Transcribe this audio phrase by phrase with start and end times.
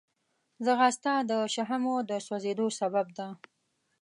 [0.65, 3.27] ځغاسته د شحمو د سوځېدو سبب ده